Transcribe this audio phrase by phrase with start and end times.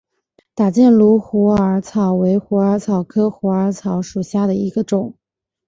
[0.55, 5.15] 打箭炉虎耳草为虎耳草科虎耳草属下的一个种。